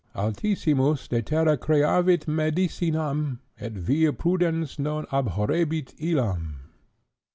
[0.15, 6.55] Altissimus de terra creavit medicinam, et vir prudens non abhorrebit illam.